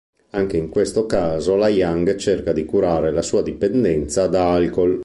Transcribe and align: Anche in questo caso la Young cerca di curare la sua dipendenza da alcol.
Anche 0.31 0.57
in 0.57 0.69
questo 0.69 1.05
caso 1.05 1.55
la 1.55 1.67
Young 1.69 2.15
cerca 2.15 2.53
di 2.53 2.65
curare 2.65 3.11
la 3.11 3.21
sua 3.21 3.43
dipendenza 3.43 4.25
da 4.25 4.51
alcol. 4.51 4.99